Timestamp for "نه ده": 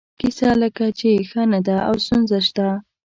1.51-1.77